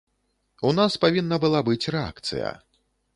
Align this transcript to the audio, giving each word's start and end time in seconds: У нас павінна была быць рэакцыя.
У 0.69 0.69
нас 0.79 0.95
павінна 1.03 1.39
была 1.43 1.61
быць 1.67 1.91
рэакцыя. 1.97 2.49